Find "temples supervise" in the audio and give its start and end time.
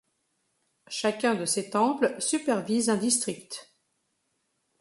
1.69-2.89